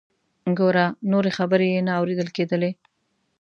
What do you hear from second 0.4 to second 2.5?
ګوره…. نورې خبرې یې نه اوریدل